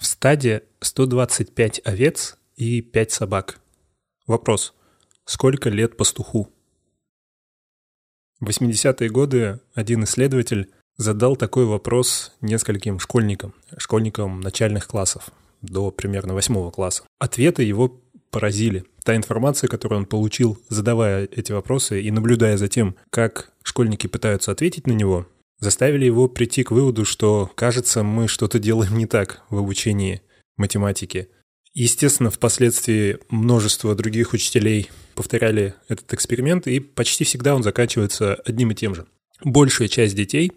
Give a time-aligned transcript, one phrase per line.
[0.00, 3.60] В стаде 125 овец и 5 собак.
[4.26, 4.72] Вопрос.
[5.26, 6.48] Сколько лет пастуху?
[8.40, 15.28] В 80-е годы один исследователь задал такой вопрос нескольким школьникам, школьникам начальных классов,
[15.60, 17.02] до примерно восьмого класса.
[17.18, 18.86] Ответы его поразили.
[19.04, 24.50] Та информация, которую он получил, задавая эти вопросы и наблюдая за тем, как школьники пытаются
[24.50, 25.26] ответить на него,
[25.60, 30.22] заставили его прийти к выводу, что, кажется, мы что-то делаем не так в обучении
[30.56, 31.28] математики.
[31.72, 38.74] Естественно, впоследствии множество других учителей повторяли этот эксперимент, и почти всегда он заканчивается одним и
[38.74, 39.06] тем же.
[39.44, 40.52] Большая часть детей,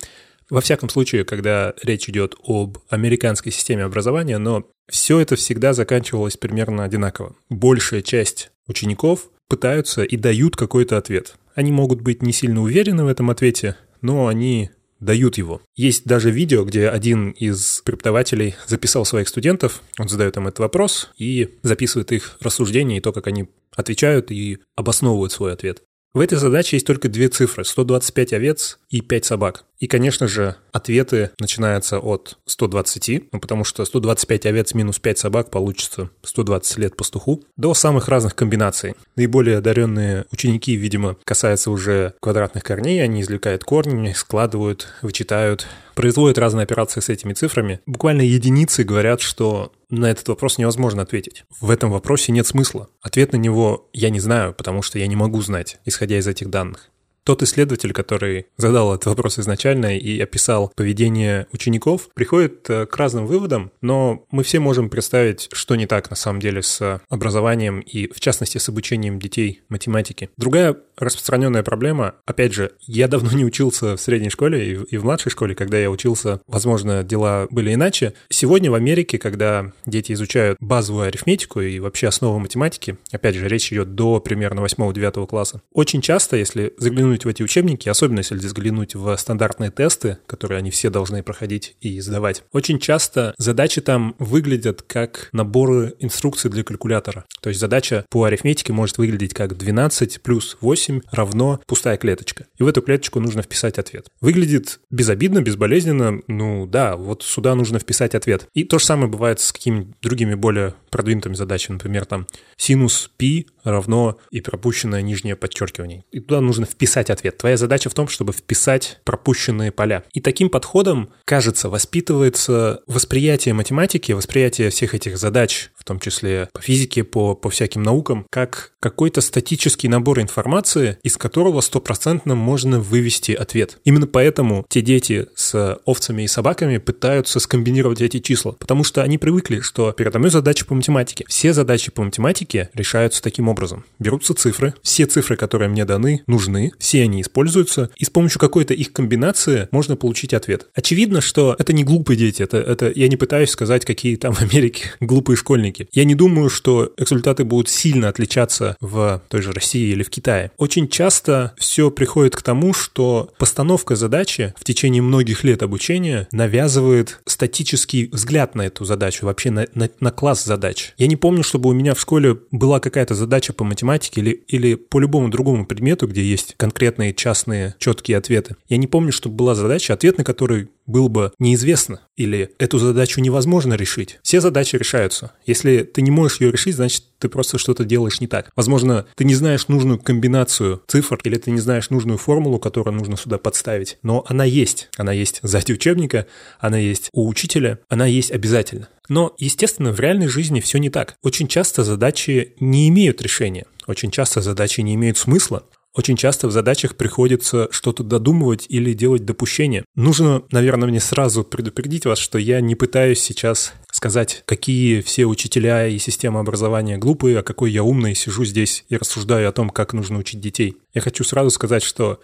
[0.49, 6.37] во всяком случае, когда речь идет об американской системе образования, но все это всегда заканчивалось
[6.37, 7.35] примерно одинаково.
[7.49, 11.35] Большая часть учеников пытаются и дают какой-то ответ.
[11.55, 14.71] Они могут быть не сильно уверены в этом ответе, но они
[15.03, 15.61] дают его.
[15.75, 21.11] Есть даже видео, где один из преподавателей записал своих студентов, он задает им этот вопрос
[21.17, 25.83] и записывает их рассуждения и то, как они отвечают и обосновывают свой ответ.
[26.13, 29.65] В этой задаче есть только две цифры– 125 овец и 5 собак.
[29.79, 35.49] И, конечно же, ответы начинаются от 120, ну, потому что 125 овец минус 5 собак
[35.49, 38.95] получится 120 лет пастуху, до самых разных комбинаций.
[39.15, 46.63] Наиболее одаренные ученики, видимо, касаются уже квадратных корней, они извлекают корни, складывают, вычитают, производят разные
[46.63, 47.81] операции с этими цифрами.
[47.85, 51.45] Буквально единицы говорят, что на этот вопрос невозможно ответить.
[51.59, 52.89] В этом вопросе нет смысла.
[53.01, 56.49] Ответ на него я не знаю, потому что я не могу знать, исходя из этих
[56.49, 56.89] данных.
[57.23, 63.25] Тот исследователь, который задал этот вопрос изначально и описал поведение учеников, приходит э, к разным
[63.27, 68.11] выводам, но мы все можем представить, что не так на самом деле с образованием и,
[68.11, 70.29] в частности, с обучением детей математике.
[70.37, 75.31] Другая распространенная проблема, опять же, я давно не учился в средней школе и в младшей
[75.31, 78.13] школе, когда я учился, возможно, дела были иначе.
[78.29, 83.71] Сегодня в Америке, когда дети изучают базовую арифметику и вообще основы математики, опять же, речь
[83.71, 88.35] идет до примерно 8-9 класса, очень часто, если заглянуть заглянуть в эти учебники, особенно если
[88.35, 94.15] взглянуть в стандартные тесты, которые они все должны проходить и сдавать, очень часто задачи там
[94.19, 97.25] выглядят как наборы инструкций для калькулятора.
[97.41, 102.45] То есть задача по арифметике может выглядеть как 12 плюс 8 равно пустая клеточка.
[102.57, 104.07] И в эту клеточку нужно вписать ответ.
[104.21, 108.47] Выглядит безобидно, безболезненно, ну да, вот сюда нужно вписать ответ.
[108.53, 113.45] И то же самое бывает с какими-то другими более продвинутыми задачами, например, там синус π
[113.63, 116.03] равно и пропущенное нижнее подчеркивание.
[116.11, 117.37] И туда нужно вписать ответ.
[117.37, 120.03] Твоя задача в том, чтобы вписать пропущенные поля.
[120.13, 126.61] И таким подходом, кажется, воспитывается восприятие математики, восприятие всех этих задач, в том числе по
[126.61, 133.33] физике, по, по всяким наукам, как какой-то статический набор информации, из которого стопроцентно можно вывести
[133.33, 133.79] ответ.
[133.83, 139.17] Именно поэтому те дети с овцами и собаками пытаются скомбинировать эти числа, потому что они
[139.17, 141.25] привыкли, что передо мной задача по математике.
[141.27, 143.83] Все задачи по математике решаются таким образом.
[143.99, 148.73] Берутся цифры, все цифры, которые мне даны, нужны, все они используются, и с помощью какой-то
[148.73, 150.67] их комбинации можно получить ответ.
[150.75, 154.41] Очевидно, что это не глупые дети, это, это я не пытаюсь сказать, какие там в
[154.41, 155.72] Америке глупые школьники.
[155.91, 160.51] Я не думаю, что результаты будут сильно отличаться в той же России или в Китае.
[160.57, 167.21] Очень часто все приходит к тому, что постановка задачи в течение многих лет обучения навязывает
[167.25, 170.93] статический взгляд на эту задачу, вообще на, на, на класс задач.
[170.97, 174.75] Я не помню, чтобы у меня в школе была какая-то задача по математике или, или
[174.75, 178.55] по любому другому предмету, где есть конкретные частные четкие ответы.
[178.69, 183.21] Я не помню, чтобы была задача, ответ на который был бы неизвестно, или эту задачу
[183.21, 184.19] невозможно решить.
[184.23, 185.31] Все задачи решаются.
[185.45, 188.51] Если ты не можешь ее решить, значит, ты просто что-то делаешь не так.
[188.55, 193.17] Возможно, ты не знаешь нужную комбинацию цифр, или ты не знаешь нужную формулу, которую нужно
[193.17, 194.89] сюда подставить, но она есть.
[194.97, 196.27] Она есть сзади учебника,
[196.59, 198.89] она есть у учителя, она есть обязательно.
[199.09, 201.15] Но, естественно, в реальной жизни все не так.
[201.23, 203.65] Очень часто задачи не имеют решения.
[203.87, 205.63] Очень часто задачи не имеют смысла.
[205.95, 209.85] Очень часто в задачах приходится что-то додумывать или делать допущения.
[209.95, 215.87] Нужно, наверное, мне сразу предупредить вас, что я не пытаюсь сейчас сказать, какие все учителя
[215.87, 219.93] и система образования глупые, а какой я умный, сижу здесь и рассуждаю о том, как
[219.93, 220.77] нужно учить детей.
[220.95, 222.19] Я хочу сразу сказать, что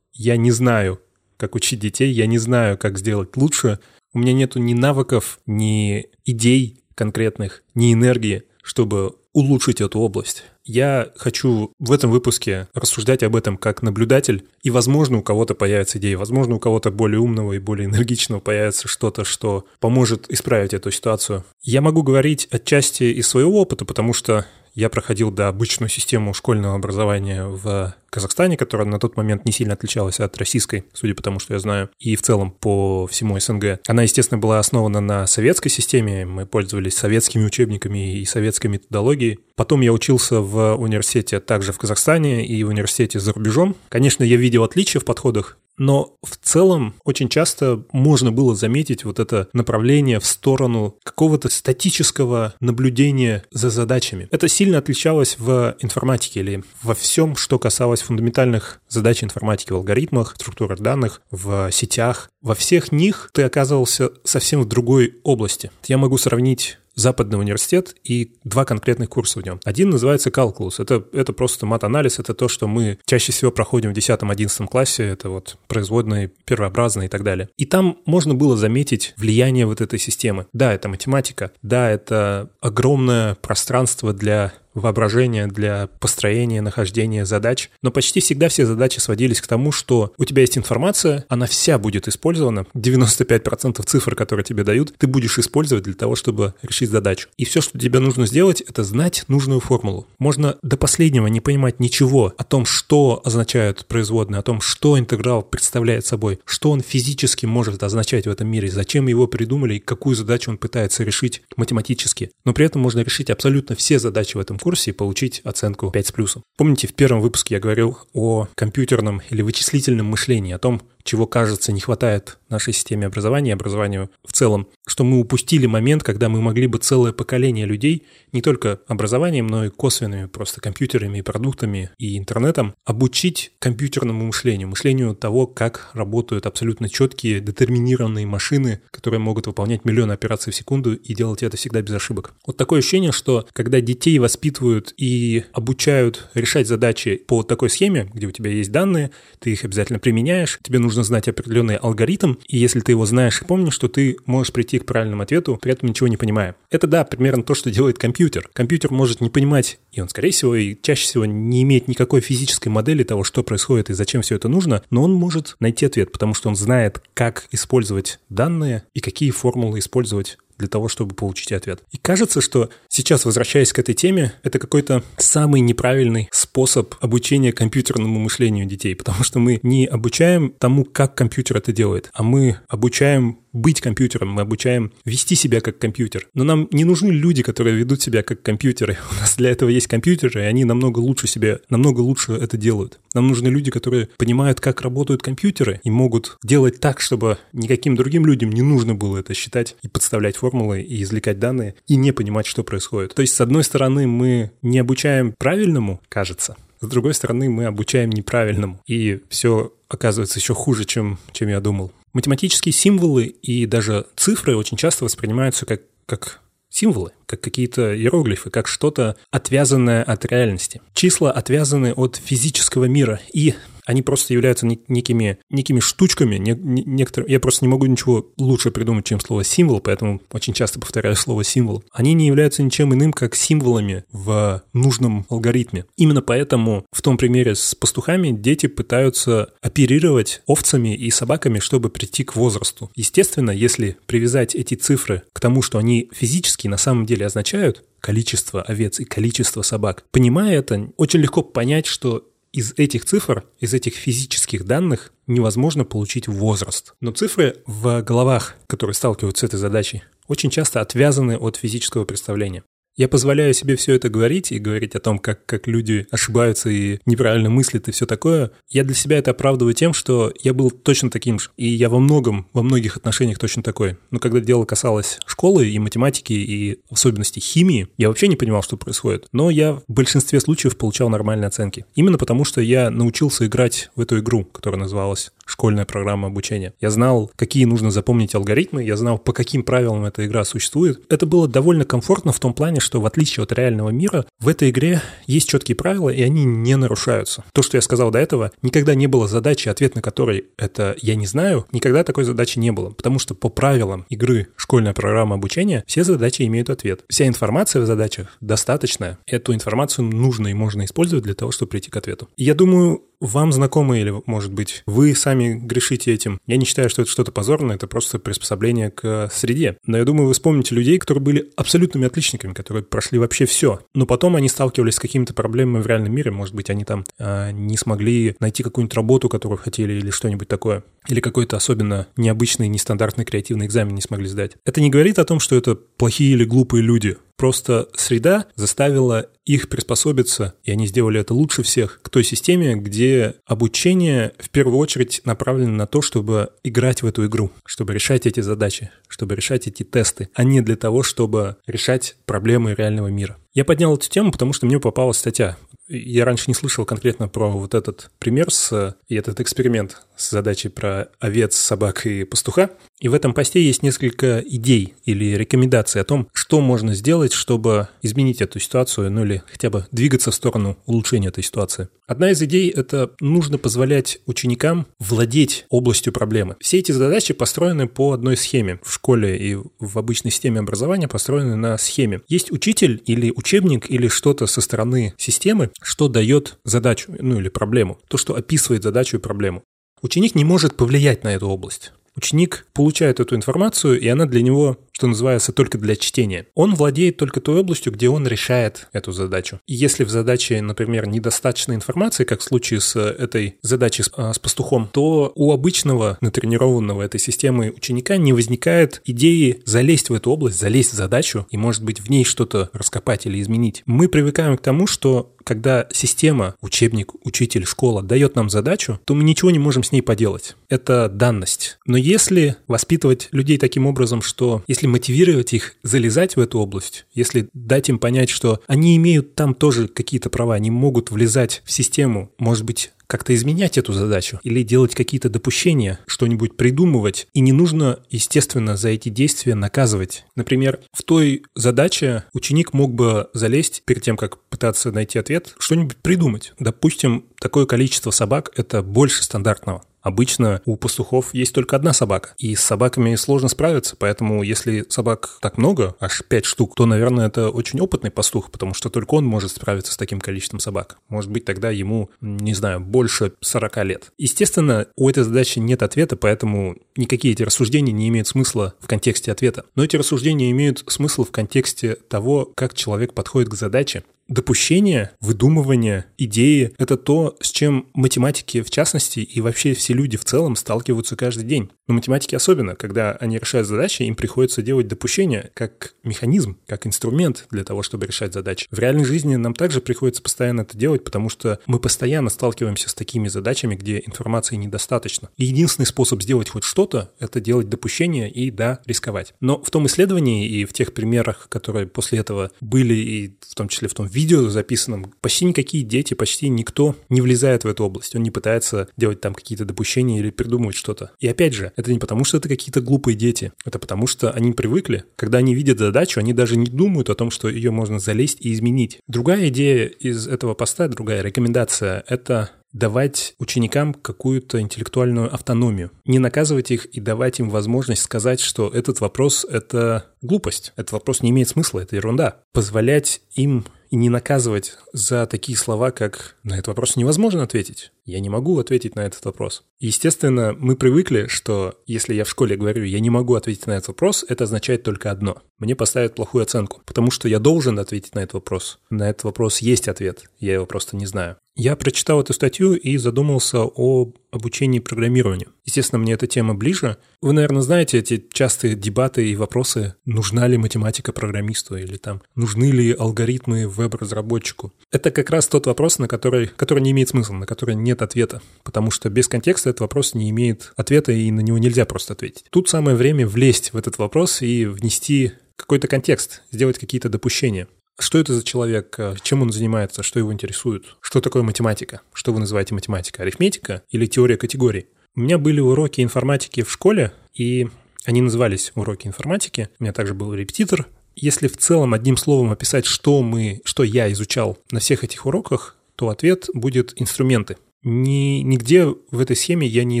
[0.12, 1.00] я не знаю,
[1.38, 3.80] как учить детей, я не знаю, как сделать лучше.
[4.12, 10.44] У меня нету ни навыков, ни идей конкретных, ни энергии, чтобы улучшить эту область.
[10.64, 15.98] Я хочу в этом выпуске рассуждать об этом как наблюдатель, и, возможно, у кого-то появится
[15.98, 20.90] идея, возможно, у кого-то более умного и более энергичного появится что-то, что поможет исправить эту
[20.90, 21.44] ситуацию.
[21.60, 26.74] Я могу говорить отчасти из своего опыта, потому что я проходил до обычную систему школьного
[26.74, 31.38] образования в Казахстане, которая на тот момент не сильно отличалась от российской, судя по тому,
[31.38, 33.80] что я знаю, и в целом по всему СНГ.
[33.86, 39.40] Она, естественно, была основана на советской системе, мы пользовались советскими учебниками и советской методологией.
[39.56, 43.76] Потом я учился в университете также в Казахстане и в университете за рубежом.
[43.88, 49.18] Конечно, я видел отличия в подходах, но в целом очень часто можно было заметить вот
[49.18, 54.28] это направление в сторону какого-то статического наблюдения за задачами.
[54.30, 60.34] Это сильно отличалось в информатике или во всем, что касалось фундаментальных задач информатики в алгоритмах,
[60.36, 62.30] структурах данных, в сетях.
[62.42, 65.70] Во всех них ты оказывался совсем в другой области.
[65.86, 69.60] Я могу сравнить западный университет и два конкретных курса в нем.
[69.64, 70.74] Один называется Calculus.
[70.78, 75.28] Это, это просто мат-анализ, это то, что мы чаще всего проходим в 10-11 классе, это
[75.28, 77.48] вот производные, первообразные и так далее.
[77.56, 80.46] И там можно было заметить влияние вот этой системы.
[80.52, 87.70] Да, это математика, да, это огромное пространство для воображения для построения, нахождения задач.
[87.82, 91.78] Но почти всегда все задачи сводились к тому, что у тебя есть информация, она вся
[91.78, 92.66] будет использована.
[92.74, 97.28] 95% цифр, которые тебе дают, ты будешь использовать для того, чтобы решить задачу.
[97.36, 100.06] И все, что тебе нужно сделать, это знать нужную формулу.
[100.18, 105.42] Можно до последнего не понимать ничего о том, что означают производные, о том, что интеграл
[105.42, 110.16] представляет собой, что он физически может означать в этом мире, зачем его придумали и какую
[110.16, 112.30] задачу он пытается решить математически.
[112.44, 116.06] Но при этом можно решить абсолютно все задачи в этом курсе и получить оценку 5
[116.06, 116.42] с плюсом.
[116.56, 121.72] Помните, в первом выпуске я говорил о компьютерном или вычислительном мышлении, о том, чего, кажется,
[121.72, 126.40] не хватает нашей системе образования и образованию в целом, что мы упустили момент, когда мы
[126.40, 132.16] могли бы целое поколение людей не только образованием, но и косвенными просто компьютерами продуктами и
[132.16, 139.84] интернетом обучить компьютерному мышлению, мышлению того, как работают абсолютно четкие, детерминированные машины, которые могут выполнять
[139.84, 142.34] миллионы операций в секунду и делать это всегда без ошибок.
[142.46, 148.26] Вот такое ощущение, что когда детей воспитывают и обучают решать задачи по такой схеме, где
[148.26, 149.10] у тебя есть данные,
[149.40, 153.42] ты их обязательно применяешь, тебе нужно нужно знать определенный алгоритм, и если ты его знаешь
[153.42, 156.54] и помнишь, то ты можешь прийти к правильному ответу, при этом ничего не понимая.
[156.70, 158.48] Это, да, примерно то, что делает компьютер.
[158.52, 162.68] Компьютер может не понимать, и он, скорее всего, и чаще всего не имеет никакой физической
[162.68, 166.34] модели того, что происходит и зачем все это нужно, но он может найти ответ, потому
[166.34, 171.82] что он знает, как использовать данные и какие формулы использовать для того, чтобы получить ответ.
[171.90, 178.20] И кажется, что сейчас, возвращаясь к этой теме, это какой-то самый неправильный способ обучения компьютерному
[178.20, 183.38] мышлению детей, потому что мы не обучаем тому, как компьютер это делает, а мы обучаем
[183.54, 186.28] быть компьютером, мы обучаем вести себя как компьютер.
[186.34, 188.98] Но нам не нужны люди, которые ведут себя как компьютеры.
[189.12, 193.00] У нас для этого есть компьютеры, и они намного лучше себе, намного лучше это делают.
[193.14, 198.26] Нам нужны люди, которые понимают, как работают компьютеры и могут делать так, чтобы никаким другим
[198.26, 202.46] людям не нужно было это считать и подставлять формулы и извлекать данные и не понимать,
[202.46, 203.14] что происходит.
[203.14, 208.10] То есть, с одной стороны, мы не обучаем правильному, кажется, с другой стороны, мы обучаем
[208.10, 208.78] неправильному.
[208.86, 211.92] И все оказывается еще хуже, чем, чем я думал.
[212.14, 216.40] Математические символы и даже цифры очень часто воспринимаются как, как
[216.70, 220.80] символы, как какие-то иероглифы, как что-то отвязанное от реальности.
[220.94, 223.54] Числа отвязаны от физического мира, и
[223.86, 226.36] они просто являются некими, некими штучками.
[226.36, 230.54] Не, не, некоторые, я просто не могу ничего лучше придумать, чем слово символ, поэтому очень
[230.54, 231.84] часто повторяю слово символ.
[231.92, 235.84] Они не являются ничем иным, как символами в нужном алгоритме.
[235.96, 242.24] Именно поэтому в том примере с пастухами дети пытаются оперировать овцами и собаками, чтобы прийти
[242.24, 242.90] к возрасту.
[242.94, 248.60] Естественно, если привязать эти цифры к тому, что они физически на самом деле означают, количество
[248.60, 250.04] овец и количество собак.
[250.10, 256.28] Понимая это, очень легко понять, что из этих цифр, из этих физических данных невозможно получить
[256.28, 256.94] возраст.
[257.00, 262.62] Но цифры в головах, которые сталкиваются с этой задачей, очень часто отвязаны от физического представления.
[262.96, 267.00] Я позволяю себе все это говорить и говорить о том, как, как люди ошибаются и
[267.06, 268.52] неправильно мыслят и все такое.
[268.68, 271.50] Я для себя это оправдываю тем, что я был точно таким же.
[271.56, 273.96] И я во многом, во многих отношениях точно такой.
[274.12, 278.62] Но когда дело касалось школы и математики, и в особенности химии, я вообще не понимал,
[278.62, 279.26] что происходит.
[279.32, 281.86] Но я в большинстве случаев получал нормальные оценки.
[281.96, 286.74] Именно потому, что я научился играть в эту игру, которая называлась школьная программа обучения.
[286.80, 291.02] Я знал, какие нужно запомнить алгоритмы, я знал, по каким правилам эта игра существует.
[291.08, 294.70] Это было довольно комфортно в том плане, что в отличие от реального мира, в этой
[294.70, 297.44] игре есть четкие правила, и они не нарушаются.
[297.52, 301.14] То, что я сказал до этого, никогда не было задачи, ответ на который это «я
[301.16, 305.82] не знаю», никогда такой задачи не было, потому что по правилам игры школьная программа обучения
[305.86, 307.04] все задачи имеют ответ.
[307.08, 311.90] Вся информация в задачах достаточная, эту информацию нужно и можно использовать для того, чтобы прийти
[311.90, 312.28] к ответу.
[312.36, 316.40] Я думаю, вам знакомы или, может быть, вы сами грешите этим.
[316.46, 319.76] Я не считаю, что это что-то позорное, это просто приспособление к среде.
[319.86, 323.80] Но я думаю, вы вспомните людей, которые были абсолютными отличниками, которые прошли вообще все.
[323.94, 326.30] Но потом они сталкивались с какими-то проблемами в реальном мире.
[326.30, 330.84] Может быть, они там э, не смогли найти какую-нибудь работу, которую хотели, или что-нибудь такое.
[331.08, 334.52] Или какой-то особенно необычный, нестандартный креативный экзамен не смогли сдать.
[334.64, 337.16] Это не говорит о том, что это плохие или глупые люди.
[337.36, 343.34] Просто среда заставила их приспособиться, и они сделали это лучше всех, к той системе, где
[343.44, 348.40] обучение в первую очередь направлено на то, чтобы играть в эту игру, чтобы решать эти
[348.40, 353.36] задачи, чтобы решать эти тесты, а не для того, чтобы решать проблемы реального мира.
[353.52, 355.56] Я поднял эту тему, потому что мне попалась статья.
[355.86, 360.68] Я раньше не слышал конкретно про вот этот пример с, и этот эксперимент с задачей
[360.68, 362.70] про овец, собак и пастуха.
[363.00, 367.88] И в этом посте есть несколько идей или рекомендаций о том, что можно сделать, чтобы
[368.02, 371.88] изменить эту ситуацию, ну или хотя бы двигаться в сторону улучшения этой ситуации.
[372.06, 376.56] Одна из идей– это нужно позволять ученикам владеть областью проблемы.
[376.60, 378.78] Все эти задачи построены по одной схеме.
[378.82, 382.20] В школе и в обычной системе образования построены на схеме.
[382.28, 387.98] Есть учитель или учебник или что-то со стороны системы, что дает задачу, ну или проблему,
[388.08, 389.62] то, что описывает задачу и проблему.
[390.04, 391.94] Ученик не может повлиять на эту область.
[392.14, 396.46] Ученик получает эту информацию, и она для него что называется, только для чтения.
[396.54, 399.60] Он владеет только той областью, где он решает эту задачу.
[399.66, 404.32] И если в задаче, например, недостаточно информации, как в случае с этой задачей с, а,
[404.32, 410.30] с пастухом, то у обычного натренированного этой системы ученика не возникает идеи залезть в эту
[410.30, 413.82] область, залезть в задачу и, может быть, в ней что-то раскопать или изменить.
[413.86, 419.22] Мы привыкаем к тому, что когда система, учебник, учитель, школа дает нам задачу, то мы
[419.24, 420.56] ничего не можем с ней поделать.
[420.68, 421.78] Это данность.
[421.86, 427.06] Но если воспитывать людей таким образом, что если если мотивировать их залезать в эту область,
[427.14, 431.72] если дать им понять, что они имеют там тоже какие-то права, они могут влезать в
[431.72, 437.28] систему, может быть, как-то изменять эту задачу или делать какие-то допущения, что-нибудь придумывать.
[437.32, 440.24] И не нужно, естественно, за эти действия наказывать.
[440.36, 445.96] Например, в той задаче ученик мог бы залезть перед тем, как пытаться найти ответ, что-нибудь
[445.96, 446.52] придумать.
[446.58, 449.82] Допустим, такое количество собак– это больше стандартного.
[450.04, 455.38] Обычно у пастухов есть только одна собака, и с собаками сложно справиться, поэтому если собак
[455.40, 459.24] так много, аж пять штук, то, наверное, это очень опытный пастух, потому что только он
[459.24, 460.98] может справиться с таким количеством собак.
[461.08, 464.12] Может быть, тогда ему, не знаю, больше 40 лет.
[464.18, 469.32] Естественно, у этой задачи нет ответа, поэтому никакие эти рассуждения не имеют смысла в контексте
[469.32, 469.64] ответа.
[469.74, 476.06] Но эти рассуждения имеют смысл в контексте того, как человек подходит к задаче, Допущение, выдумывание,
[476.16, 481.14] идеи— это то, с чем математики в частности и вообще все люди в целом сталкиваются
[481.14, 481.70] каждый день.
[481.86, 487.46] Но математики особенно, когда они решают задачи, им приходится делать допущения как механизм, как инструмент
[487.50, 488.66] для того, чтобы решать задачи.
[488.70, 492.94] В реальной жизни нам также приходится постоянно это делать, потому что мы постоянно сталкиваемся с
[492.94, 495.28] такими задачами, где информации недостаточно.
[495.36, 499.34] И единственный способ сделать хоть что-то— это делать допущения и, да, рисковать.
[499.40, 503.68] Но в том исследовании и в тех примерах, которые после этого были, и в том
[503.68, 508.14] числе в том видео записанном, почти никакие дети, почти никто не влезает в эту область.
[508.14, 511.10] Он не пытается делать там какие-то допущения или придумывать что-то.
[511.20, 514.52] И опять же, это не потому, что это какие-то глупые дети, это потому, что они
[514.52, 515.04] привыкли.
[515.16, 518.52] Когда они видят задачу, они даже не думают о том, что ее можно залезть и
[518.52, 518.98] изменить.
[519.08, 525.92] Другая идея из этого поста, другая рекомендация— это давать ученикам какую-то интеллектуальную автономию.
[526.04, 531.22] Не наказывать их и давать им возможность сказать, что этот вопрос— это глупость, этот вопрос
[531.22, 532.38] не имеет смысла, это ерунда.
[532.52, 537.92] Позволять им и не наказывать за такие слова, как «на этот вопрос невозможно ответить».
[538.04, 539.64] Я не могу ответить на этот вопрос.
[539.78, 543.88] Естественно, мы привыкли, что если я в школе говорю «я не могу ответить на этот
[543.88, 545.42] вопрос», это означает только одно.
[545.58, 548.78] Мне поставят плохую оценку, потому что я должен ответить на этот вопрос.
[548.90, 551.36] На этот вопрос есть ответ, я его просто не знаю.
[551.56, 555.52] Я прочитал эту статью и задумался о обучении программированию.
[555.64, 556.96] Естественно, мне эта тема ближе.
[557.22, 562.72] Вы, наверное, знаете эти частые дебаты и вопросы, нужна ли математика программисту или там, нужны
[562.72, 564.72] ли алгоритмы веб-разработчику.
[564.90, 568.42] Это как раз тот вопрос, на который, который не имеет смысла, на который нет ответа,
[568.64, 572.44] потому что без контекста этот вопрос не имеет ответа и на него нельзя просто ответить.
[572.50, 577.68] Тут самое время влезть в этот вопрос и внести какой-то контекст, сделать какие-то допущения.
[577.96, 582.32] Что это за человек, э, чем он занимается, что его интересует, что такое математика, что
[582.32, 584.86] вы называете математика, арифметика или теория категорий.
[585.14, 587.68] У меня были уроки информатики в школе, и
[588.04, 589.68] они назывались уроки информатики.
[589.78, 590.88] У меня также был репетитор.
[591.14, 595.76] Если в целом одним словом описать, что мы, что я изучал на всех этих уроках,
[595.96, 597.56] то ответ будет инструменты.
[597.84, 600.00] Ни, нигде в этой схеме я не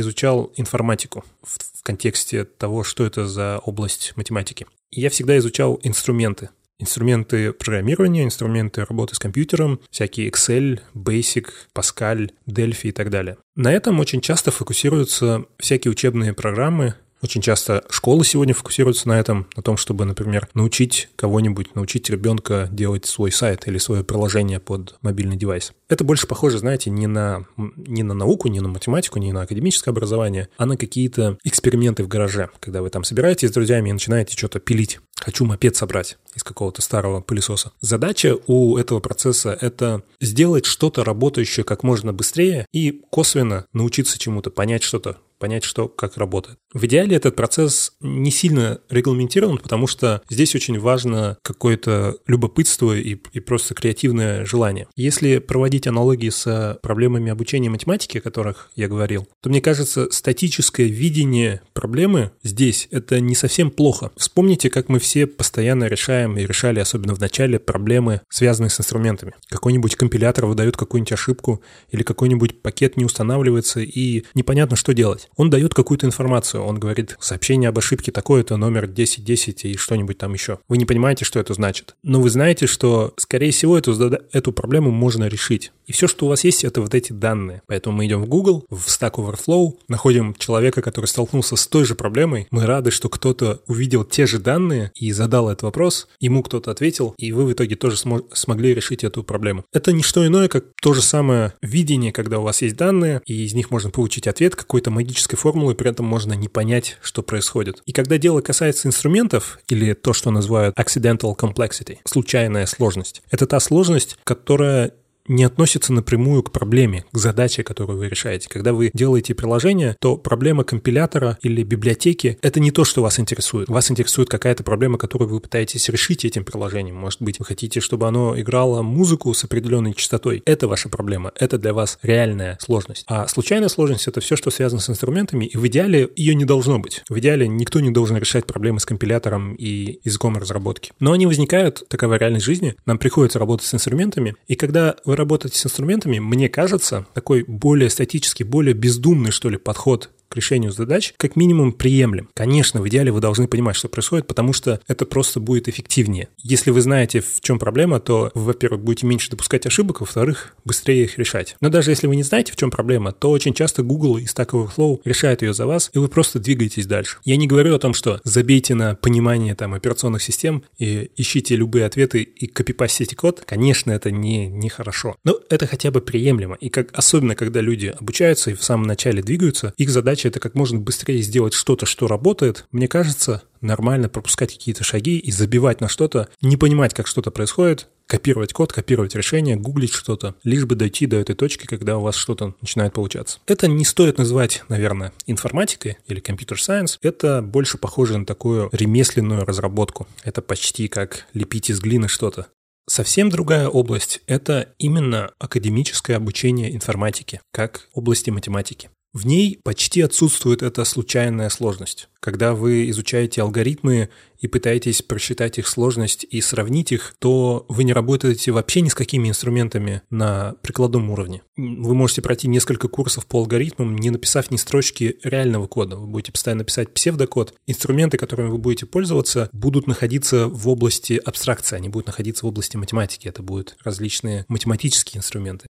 [0.00, 4.66] изучал информатику в, в контексте того, что это за область математики.
[4.90, 6.48] Я всегда изучал инструменты
[6.80, 13.36] Инструменты программирования, инструменты работы с компьютером, всякие Excel, Basic, Pascal, Delphi и так далее.
[13.54, 19.46] На этом очень часто фокусируются всякие учебные программы, очень часто школы сегодня фокусируются на этом,
[19.56, 24.96] на том, чтобы, например, научить кого-нибудь, научить ребенка делать свой сайт или свое приложение под
[25.02, 25.72] мобильный девайс.
[25.88, 29.92] Это больше похоже, знаете, не на, не на науку, не на математику, не на академическое
[29.92, 34.36] образование, а на какие-то эксперименты в гараже, когда вы там собираетесь с друзьями и начинаете
[34.36, 35.00] что-то пилить.
[35.16, 37.72] Хочу мопед собрать из какого-то старого пылесоса.
[37.80, 44.50] Задача у этого процесса— это сделать что-то работающее как можно быстрее и косвенно научиться чему-то,
[44.50, 46.58] понять что-то, понять, что как работает.
[46.72, 53.16] В идеале этот процесс не сильно регламентирован, потому что здесь очень важно какое-то любопытство и,
[53.32, 54.88] и просто креативное желание.
[54.96, 60.86] Если проводить аналогии с проблемами обучения математики, о которых я говорил, то мне кажется, статическое
[60.86, 64.10] видение проблемы здесь— это не совсем плохо.
[64.16, 69.34] Вспомните, как мы все постоянно решаем и решали, особенно в начале, проблемы, связанные с инструментами.
[69.48, 75.50] Какой-нибудь компилятор выдает какую-нибудь ошибку или какой-нибудь пакет не устанавливается, и непонятно, что делать он
[75.50, 76.62] дает какую-то информацию.
[76.62, 80.58] Он говорит, сообщение об ошибке такое-то, номер 1010 и что-нибудь там еще.
[80.68, 81.96] Вы не понимаете, что это значит.
[82.02, 83.92] Но вы знаете, что, скорее всего, эту,
[84.32, 85.72] эту проблему можно решить.
[85.86, 87.62] И все, что у вас есть, это вот эти данные.
[87.66, 91.94] Поэтому мы идем в Google, в Stack Overflow, находим человека, который столкнулся с той же
[91.94, 92.46] проблемой.
[92.50, 97.14] Мы рады, что кто-то увидел те же данные и задал этот вопрос, ему кто-то ответил,
[97.18, 99.64] и вы в итоге тоже смо- смогли решить эту проблему.
[99.72, 103.44] Это не что иное, как то же самое видение, когда у вас есть данные, и
[103.44, 107.80] из них можно получить ответ какой-то магической формулы, при этом можно не понять, что происходит.
[107.86, 113.60] И когда дело касается инструментов, или то, что называют accidental complexity, случайная сложность, это та
[113.60, 114.92] сложность, которая
[115.26, 118.48] не относится напрямую к проблеме, к задаче, которую вы решаете.
[118.48, 123.68] Когда вы делаете приложение, то проблема компилятора или библиотеки— это не то, что вас интересует.
[123.68, 126.96] Вас интересует какая-то проблема, которую вы пытаетесь решить этим приложением.
[126.96, 130.42] Может быть, вы хотите, чтобы оно играло музыку с определенной частотой.
[130.44, 131.32] Это ваша проблема.
[131.38, 133.04] Это для вас реальная сложность.
[133.08, 136.78] А случайная сложность— это все, что связано с инструментами, и в идеале ее не должно
[136.78, 137.02] быть.
[137.08, 140.92] В идеале никто не должен решать проблемы с компилятором и языком разработки.
[141.00, 142.74] Но они возникают, такова реальность жизни.
[142.84, 147.90] Нам приходится работать с инструментами, и когда вы работать с инструментами, мне кажется, такой более
[147.90, 152.28] статический, более бездумный, что ли, подход к решению задач как минимум приемлем.
[152.34, 156.28] Конечно, в идеале вы должны понимать, что происходит, потому что это просто будет эффективнее.
[156.38, 161.04] Если вы знаете, в чем проблема, то вы, во-первых, будете меньше допускать ошибок, во-вторых, быстрее
[161.04, 161.56] их решать.
[161.60, 164.50] Но даже если вы не знаете, в чем проблема, то очень часто Google и Stack
[164.50, 167.18] Overflow решают ее за вас, и вы просто двигаетесь дальше.
[167.24, 171.86] Я не говорю о том, что забейте на понимание там операционных систем и ищите любые
[171.86, 173.42] ответы и копипастите код.
[173.44, 175.16] Конечно, это не, не хорошо.
[175.24, 176.56] Но это хотя бы приемлемо.
[176.60, 180.38] И как, особенно, когда люди обучаются и в самом начале двигаются, их задача задача это
[180.38, 185.80] как можно быстрее сделать что-то, что работает, мне кажется, нормально пропускать какие-то шаги и забивать
[185.80, 190.76] на что-то, не понимать, как что-то происходит, копировать код, копировать решение, гуглить что-то, лишь бы
[190.76, 193.40] дойти до этой точки, когда у вас что-то начинает получаться.
[193.48, 196.98] Это не стоит называть, наверное, информатикой или компьютер сайенс.
[197.02, 200.06] Это больше похоже на такую ремесленную разработку.
[200.22, 202.46] Это почти как лепить из глины что-то.
[202.86, 208.90] Совсем другая область– это именно академическое обучение информатике, как области математики.
[209.14, 212.08] В ней почти отсутствует эта случайная сложность.
[212.18, 214.08] Когда вы изучаете алгоритмы
[214.40, 218.94] и пытаетесь просчитать их сложность и сравнить их, то вы не работаете вообще ни с
[218.94, 221.42] какими инструментами на прикладном уровне.
[221.56, 225.94] Вы можете пройти несколько курсов по алгоритмам, не написав ни строчки реального кода.
[225.96, 227.54] Вы будете постоянно писать псевдокод.
[227.68, 232.76] Инструменты, которыми вы будете пользоваться, будут находиться в области абстракции, они будут находиться в области
[232.76, 233.28] математики.
[233.28, 235.68] Это будут различные математические инструменты.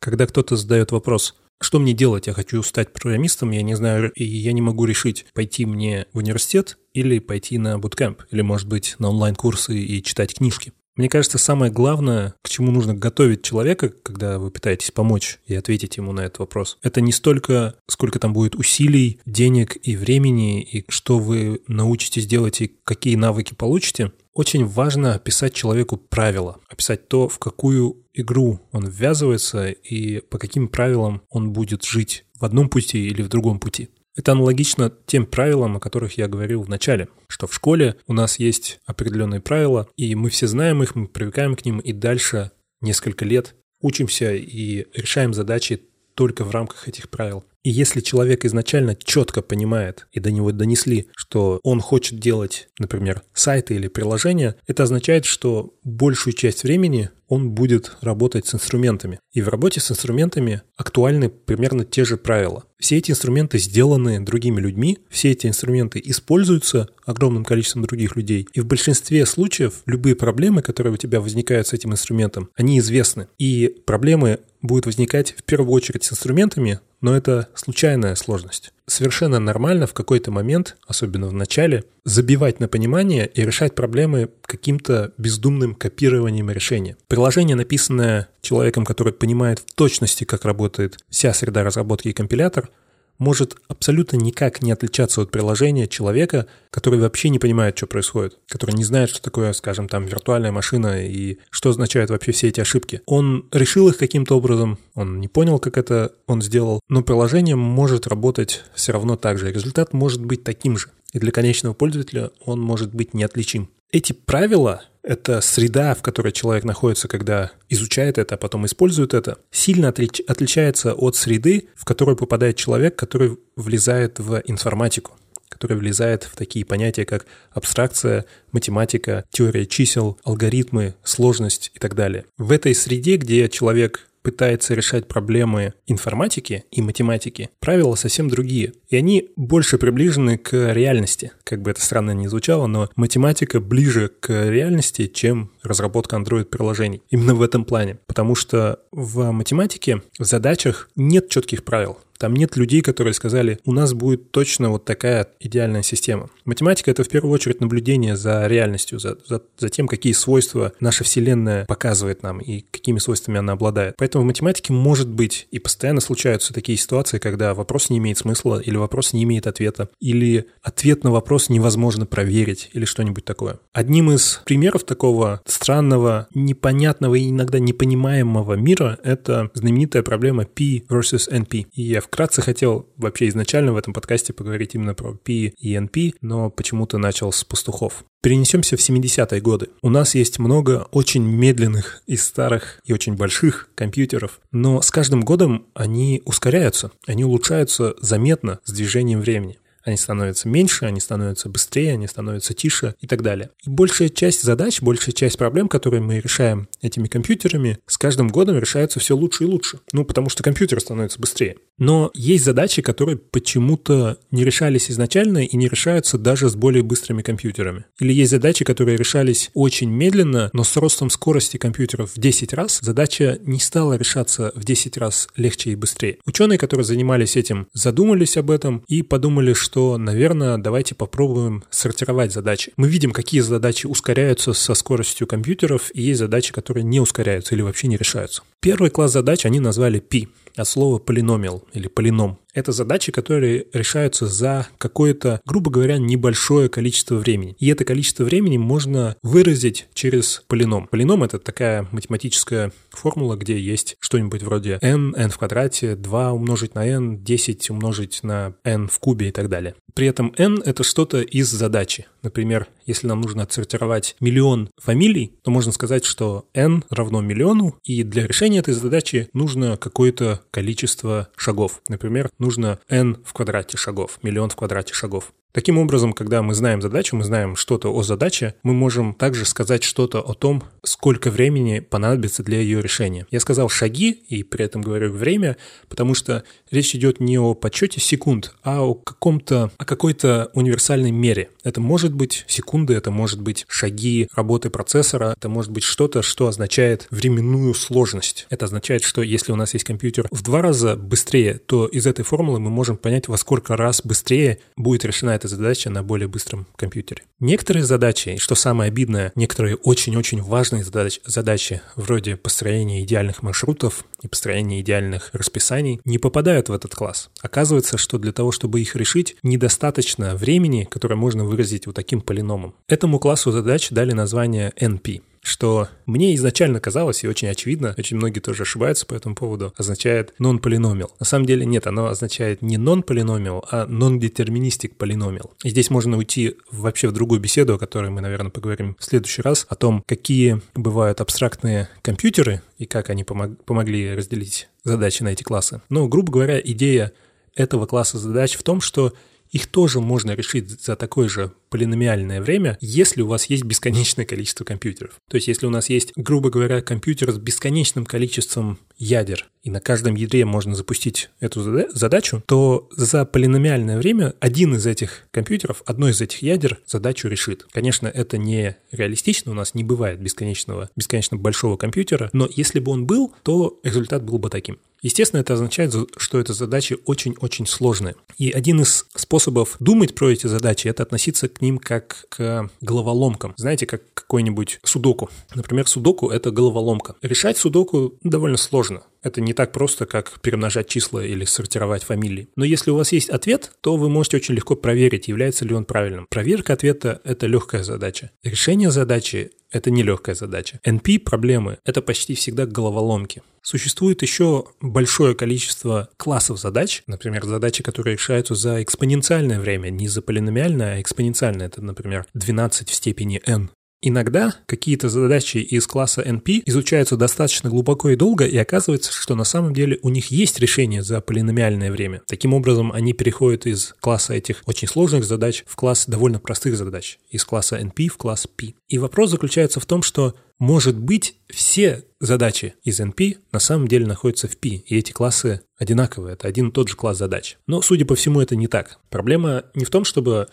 [0.00, 2.26] Когда кто-то задает вопрос, что мне делать?
[2.26, 6.18] Я хочу стать программистом, я не знаю, и я не могу решить, пойти мне в
[6.18, 10.72] университет или пойти на буткемп, или, может быть, на онлайн-курсы и читать книжки.
[10.98, 15.96] Мне кажется, самое главное, к чему нужно готовить человека, когда вы пытаетесь помочь и ответить
[15.96, 20.84] ему на этот вопрос, это не столько, сколько там будет усилий, денег и времени, и
[20.88, 24.10] что вы научитесь делать и какие навыки получите.
[24.34, 30.66] Очень важно описать человеку правила, описать то, в какую игру он ввязывается и по каким
[30.66, 33.90] правилам он будет жить в одном пути или в другом пути.
[34.18, 38.40] Это аналогично тем правилам, о которых я говорил в начале, что в школе у нас
[38.40, 42.50] есть определенные правила, и мы все знаем их, мы привыкаем к ним, и дальше
[42.80, 45.82] несколько лет учимся и решаем задачи
[46.14, 47.44] только в рамках этих правил.
[47.64, 53.22] И если человек изначально четко понимает и до него донесли, что он хочет делать, например,
[53.34, 59.20] сайты или приложения, это означает, что большую часть времени он будет работать с инструментами.
[59.32, 62.64] И в работе с инструментами актуальны примерно те же правила.
[62.78, 68.46] Все эти инструменты сделаны другими людьми, все эти инструменты используются огромным количеством других людей.
[68.54, 73.28] И в большинстве случаев любые проблемы, которые у тебя возникают с этим инструментом, они известны.
[73.38, 78.72] И проблемы будут возникать в первую очередь с инструментами, но это случайная сложность.
[78.86, 85.12] Совершенно нормально в какой-то момент, особенно в начале, забивать на понимание и решать проблемы каким-то
[85.18, 86.96] бездумным копированием решения.
[87.06, 92.70] Приложение, написанное человеком, который понимает в точности, как работает вся среда разработки и компилятор,
[93.18, 98.74] может абсолютно никак не отличаться от приложения человека, который вообще не понимает, что происходит, который
[98.74, 103.02] не знает, что такое, скажем, там виртуальная машина и что означают вообще все эти ошибки.
[103.06, 108.06] Он решил их каким-то образом, он не понял, как это он сделал, но приложение может
[108.06, 109.52] работать все равно так же.
[109.52, 110.88] Результат может быть таким же.
[111.12, 113.70] И для конечного пользователя он может быть неотличим.
[113.90, 119.38] Эти правила это среда, в которой человек находится, когда изучает это, а потом использует это,
[119.50, 125.12] сильно отлич, отличается от среды, в которую попадает человек, который влезает в информатику
[125.48, 132.26] который влезает в такие понятия, как абстракция, математика, теория чисел, алгоритмы, сложность и так далее.
[132.36, 138.74] В этой среде, где человек пытается решать проблемы информатики и математики, правила совсем другие.
[138.88, 141.32] И они больше приближены к реальности.
[141.44, 147.02] Как бы это странно ни звучало, но математика ближе к реальности, чем разработка Android-приложений.
[147.08, 147.98] Именно в этом плане.
[148.06, 151.98] Потому что в математике в задачах нет четких правил.
[152.18, 156.30] Там нет людей, которые сказали, у нас будет точно вот такая идеальная система.
[156.44, 161.04] Математика— это в первую очередь наблюдение за реальностью, за, за, за тем, какие свойства наша
[161.04, 163.94] Вселенная показывает нам и какими свойствами она обладает.
[163.96, 168.60] Поэтому в математике может быть и постоянно случаются такие ситуации, когда вопрос не имеет смысла,
[168.60, 173.60] или вопрос не имеет ответа, или ответ на вопрос невозможно проверить, или что-нибудь такое.
[173.72, 181.30] Одним из примеров такого странного, непонятного и иногда непонимаемого мира— это знаменитая проблема P versus
[181.30, 181.66] NP.
[181.72, 186.14] И я вкратце хотел вообще изначально в этом подкасте поговорить именно про P и NP,
[186.20, 188.04] но почему-то начал с пастухов.
[188.22, 189.68] Перенесемся в 70-е годы.
[189.82, 195.20] У нас есть много очень медленных и старых и очень больших компьютеров, но с каждым
[195.20, 199.58] годом они ускоряются, они улучшаются заметно с движением времени.
[199.88, 203.48] Они становятся меньше, они становятся быстрее, они становятся тише и так далее.
[203.64, 208.58] И большая часть задач, большая часть проблем, которые мы решаем этими компьютерами, с каждым годом
[208.58, 209.80] решаются все лучше и лучше.
[209.94, 211.56] Ну, потому что компьютер становится быстрее.
[211.78, 217.22] Но есть задачи, которые почему-то не решались изначально и не решаются даже с более быстрыми
[217.22, 217.86] компьютерами.
[217.98, 222.80] Или есть задачи, которые решались очень медленно, но с ростом скорости компьютеров в 10 раз
[222.82, 226.18] задача не стала решаться в 10 раз легче и быстрее.
[226.26, 232.72] Ученые, которые занимались этим, задумались об этом и подумали, что, наверное, давайте попробуем сортировать задачи.
[232.76, 237.62] Мы видим, какие задачи ускоряются со скоростью компьютеров, и есть задачи, которые не ускоряются или
[237.62, 238.42] вообще не решаются.
[238.60, 242.38] Первый класс задач они назвали P от слова полиномиал или полином.
[242.58, 247.54] Это задачи, которые решаются за какое-то, грубо говоря, небольшое количество времени.
[247.60, 250.88] И это количество времени можно выразить через полином.
[250.88, 256.74] Полином— это такая математическая формула, где есть что-нибудь вроде n, n в квадрате, 2 умножить
[256.74, 259.76] на n, 10 умножить на n в кубе и так далее.
[259.94, 262.06] При этом n— это что-то из задачи.
[262.22, 268.02] Например, если нам нужно отсортировать миллион фамилий, то можно сказать, что n равно миллиону, и
[268.02, 271.82] для решения этой задачи нужно какое-то количество шагов.
[271.88, 272.47] Например, нужно
[272.88, 275.32] n в квадрате шагов, миллион в квадрате шагов.
[275.52, 279.82] Таким образом, когда мы знаем задачу, мы знаем что-то о задаче, мы можем также сказать
[279.82, 283.26] что-то о том, сколько времени понадобится для ее решения.
[283.30, 285.56] Я сказал шаги и при этом говорю время,
[285.88, 291.48] потому что речь идет не о подсчете секунд, а о каком-то, о какой-то универсальной мере.
[291.64, 296.48] Это может быть секунды, это может быть шаги работы процессора, это может быть что-то, что
[296.48, 298.46] означает временную сложность.
[298.50, 302.24] Это означает, что если у нас есть компьютер в два раза быстрее, то из этой
[302.24, 306.66] формулы мы можем понять, во сколько раз быстрее будет решена эта задача на более быстром
[306.76, 307.22] компьютере.
[307.40, 314.28] Некоторые задачи, что самое обидное, некоторые очень-очень важные задач, задачи, вроде построения идеальных маршрутов и
[314.28, 317.30] построения идеальных расписаний, не попадают в этот класс.
[317.40, 322.74] Оказывается, что для того, чтобы их решить, недостаточно времени, которое можно выразить вот таким полиномом.
[322.88, 328.40] Этому классу задач дали название NP что мне изначально казалось, и очень очевидно, очень многие
[328.40, 331.10] тоже ошибаются по этому поводу, означает non-polynomial.
[331.18, 335.50] На самом деле нет, оно означает не non-polynomial, а non-deterministic polynomial.
[335.64, 339.42] И здесь можно уйти вообще в другую беседу, о которой мы, наверное, поговорим в следующий
[339.42, 345.28] раз, о том, какие бывают абстрактные компьютеры и как они помог- помогли разделить задачи на
[345.28, 345.80] эти классы.
[345.88, 347.12] Но, грубо говоря, идея
[347.54, 349.12] этого класса задач в том, что
[349.50, 354.64] их тоже можно решить за такое же полиномиальное время, если у вас есть бесконечное количество
[354.64, 355.14] компьютеров.
[355.28, 359.80] То есть если у нас есть, грубо говоря, компьютер с бесконечным количеством ядер, и на
[359.80, 366.08] каждом ядре можно запустить эту задачу, то за полиномиальное время один из этих компьютеров, одно
[366.08, 367.66] из этих ядер задачу решит.
[367.70, 372.92] Конечно, это не реалистично, у нас не бывает бесконечного, бесконечно большого компьютера, но если бы
[372.92, 374.78] он был, то результат был бы таким.
[375.00, 378.16] Естественно, это означает, что эти задачи очень-очень сложные.
[378.36, 383.54] И один из способов думать про эти задачи– это относиться к ним как к головоломкам.
[383.56, 385.30] Знаете, как какой-нибудь судоку.
[385.54, 387.14] Например, судоку– это головоломка.
[387.22, 389.02] Решать судоку довольно сложно.
[389.22, 392.48] Это не так просто, как перемножать числа или сортировать фамилии.
[392.56, 395.84] Но если у вас есть ответ, то вы можете очень легко проверить, является ли он
[395.84, 396.26] правильным.
[396.30, 398.30] Проверка ответа– это легкая задача.
[398.42, 400.80] Решение задачи– это нелегкая задача.
[400.86, 403.42] NP-проблемы– это почти всегда головоломки.
[403.62, 410.22] Существует еще большое количество классов задач, например, задачи, которые решаются за экспоненциальное время, не за
[410.22, 411.66] полиномиальное, а экспоненциальное.
[411.66, 413.70] Это, например, 12 в степени n.
[414.00, 419.44] Иногда какие-то задачи из класса NP изучаются достаточно глубоко и долго, и оказывается, что на
[419.44, 422.22] самом деле у них есть решение за полиномиальное время.
[422.28, 427.18] Таким образом, они переходят из класса этих очень сложных задач в класс довольно простых задач,
[427.30, 428.74] из класса NP в класс P.
[428.88, 434.06] И вопрос заключается в том, что может быть, все задачи из NP на самом деле
[434.06, 437.58] находятся в P, и эти классы одинаковые, это один и тот же класс задач.
[437.68, 438.98] Но, судя по всему, это не так.
[439.08, 440.48] Проблема не в том, чтобы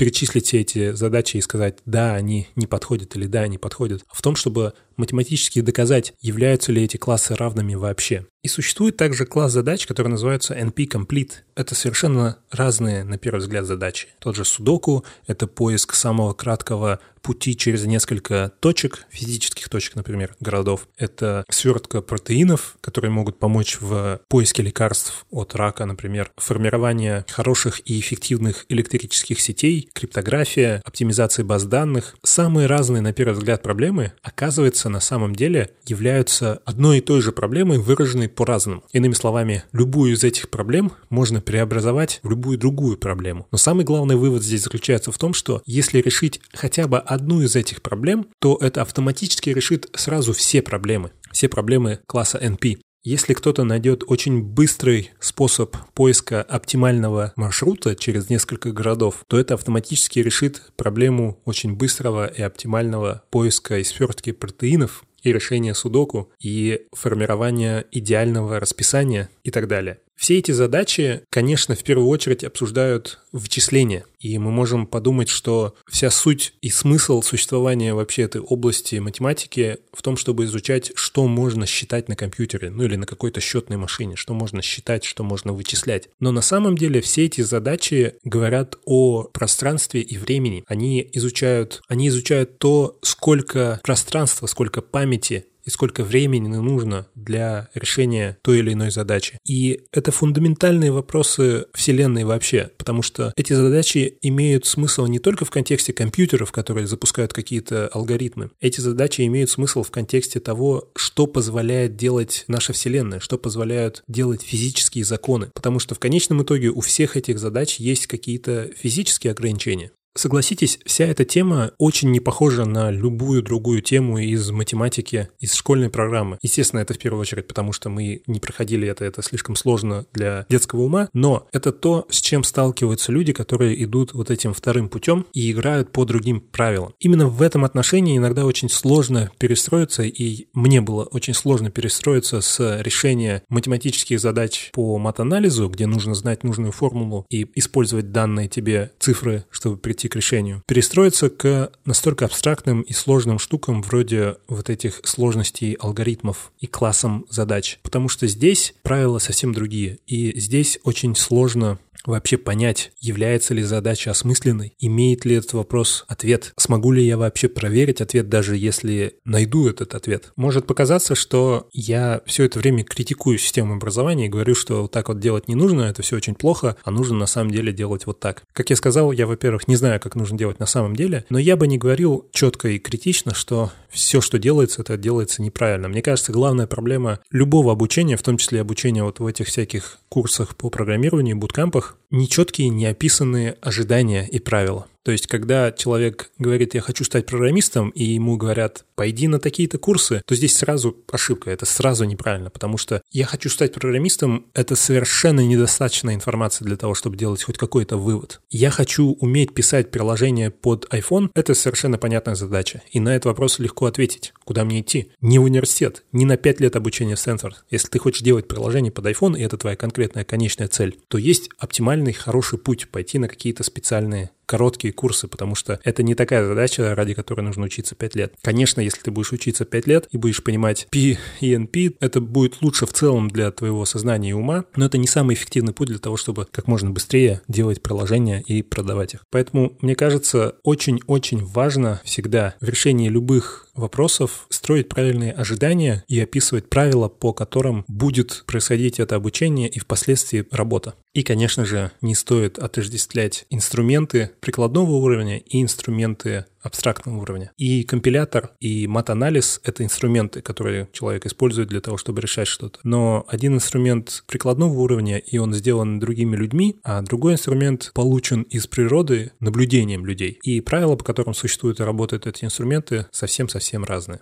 [0.00, 4.14] перечислить все эти задачи и сказать, да, они не подходят или да, они подходят, а
[4.14, 8.24] в том, чтобы математически доказать, являются ли эти классы равными вообще.
[8.42, 11.32] И существует также класс задач, который называется NP-Complete.
[11.54, 14.08] Это совершенно разные, на первый взгляд, задачи.
[14.20, 20.88] Тот же судоку— это поиск самого краткого пути через несколько точек, физических точек, например, городов.
[20.96, 27.98] Это свертка протеинов, которые могут помочь в поиске лекарств от рака, например, формирование хороших и
[28.00, 32.16] эффективных электрических сетей, криптография, оптимизация баз данных.
[32.22, 37.32] Самые разные, на первый взгляд, проблемы, оказывается, на самом деле являются одной и той же
[37.32, 38.84] проблемой, выраженной по-разному.
[38.92, 43.46] Иными словами, любую из этих проблем можно преобразовать в любую другую проблему.
[43.50, 47.56] Но самый главный вывод здесь заключается в том, что если решить хотя бы одну из
[47.56, 51.10] этих проблем, то это автоматически решит сразу все проблемы.
[51.32, 52.78] Все проблемы класса NP.
[53.02, 60.18] Если кто-то найдет очень быстрый способ поиска оптимального маршрута через несколько городов, то это автоматически
[60.18, 67.86] решит проблему очень быстрого и оптимального поиска и свертки протеинов и решения судоку, и формирования
[67.90, 69.98] идеального расписания и так далее.
[70.20, 74.04] Все эти задачи, конечно, в первую очередь обсуждают вычисления.
[74.18, 80.02] И мы можем подумать, что вся суть и смысл существования вообще этой области математики в
[80.02, 84.34] том, чтобы изучать, что можно считать на компьютере, ну или на какой-то счетной машине, что
[84.34, 86.10] можно считать, что можно вычислять.
[86.20, 90.64] Но на самом деле все эти задачи говорят о пространстве и времени.
[90.66, 98.38] Они изучают, они изучают то, сколько пространства, сколько памяти и сколько времени нужно для решения
[98.42, 99.38] той или иной задачи.
[99.46, 105.50] И это фундаментальные вопросы Вселенной вообще, потому что эти задачи имеют смысл не только в
[105.50, 108.50] контексте компьютеров, которые запускают какие-то алгоритмы.
[108.60, 114.42] Эти задачи имеют смысл в контексте того, что позволяет делать наша Вселенная, что позволяют делать
[114.42, 115.50] физические законы.
[115.54, 119.90] Потому что в конечном итоге у всех этих задач есть какие-то физические ограничения.
[120.16, 125.88] Согласитесь, вся эта тема очень не похожа на любую другую тему из математики, из школьной
[125.88, 126.38] программы.
[126.42, 130.46] Естественно, это в первую очередь потому, что мы не проходили это, это слишком сложно для
[130.48, 135.26] детского ума, но это то, с чем сталкиваются люди, которые идут вот этим вторым путем
[135.32, 136.92] и играют по другим правилам.
[136.98, 142.80] Именно в этом отношении иногда очень сложно перестроиться, и мне было очень сложно перестроиться с
[142.82, 149.44] решения математических задач по мат-анализу, где нужно знать нужную формулу и использовать данные тебе цифры,
[149.50, 150.62] чтобы прийти прийти к решению.
[150.66, 157.78] Перестроиться к настолько абстрактным и сложным штукам вроде вот этих сложностей алгоритмов и классом задач.
[157.82, 159.98] Потому что здесь правила совсем другие.
[160.06, 166.52] И здесь очень сложно вообще понять, является ли задача осмысленной, имеет ли этот вопрос ответ,
[166.56, 170.32] смогу ли я вообще проверить ответ, даже если найду этот ответ.
[170.36, 175.08] Может показаться, что я все это время критикую систему образования и говорю, что вот так
[175.08, 178.20] вот делать не нужно, это все очень плохо, а нужно на самом деле делать вот
[178.20, 178.44] так.
[178.52, 181.56] Как я сказал, я, во-первых, не знаю, как нужно делать на самом деле, но я
[181.56, 185.88] бы не говорил четко и критично, что все, что делается, это делается неправильно.
[185.88, 190.56] Мне кажется, главная проблема любого обучения, в том числе обучения вот в этих всяких курсах
[190.56, 194.86] по программированию, буткампах, нечеткие, неописанные ожидания и правила.
[195.04, 199.78] То есть, когда человек говорит, я хочу стать программистом, и ему говорят, пойди на такие-то
[199.78, 204.76] курсы, то здесь сразу ошибка, это сразу неправильно, потому что я хочу стать программистом, это
[204.76, 208.40] совершенно недостаточная информация для того, чтобы делать хоть какой-то вывод.
[208.50, 212.82] Я хочу уметь писать приложение под iPhone, это совершенно понятная задача.
[212.90, 215.12] И на этот вопрос легко ответить, куда мне идти.
[215.20, 217.64] Не в университет, не на 5 лет обучения в Стэнфорд.
[217.70, 221.48] Если ты хочешь делать приложение под iPhone, и это твоя конкретная конечная цель, то есть
[221.58, 226.96] оптимальный, хороший путь пойти на какие-то специальные короткие курсы, потому что это не такая задача,
[226.96, 228.34] ради которой нужно учиться 5 лет.
[228.42, 232.60] Конечно, если ты будешь учиться 5 lет и будешь понимать P и NP, это будет
[232.60, 236.00] лучше в целом для твоего сознания и ума, но это не самый эффективный путь для
[236.00, 239.24] того, чтобы как можно быстрее делать приложения и продавать их.
[239.30, 246.70] Поэтому, мне кажется, очень-очень важно всегда в решении любых вопросов строить правильные ожидания и описывать
[246.70, 250.94] правила, по которым будет происходить это обучение и впоследствии работа.
[251.12, 257.52] И, конечно же, не стоит отождествлять инструменты прикладного уровня и инструменты абстрактного уровня.
[257.56, 262.80] И компилятор, и мат-анализ— это инструменты, которые человек использует для того, чтобы решать что-то.
[262.82, 268.66] Но один инструмент прикладного уровня, и он сделан другими людьми, а другой инструмент получен из
[268.66, 270.38] природы наблюдением людей.
[270.42, 274.20] И правила, по которым существуют и работают эти инструменты, совсем-совсем разные.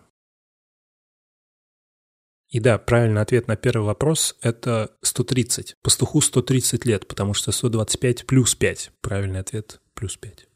[2.51, 5.77] И да, правильный ответ на первый вопрос– это 130.
[5.83, 8.93] Пастуху 130 лет, потому что 125 плюс 5.
[9.03, 10.49] Правильный ответ– плюс 5.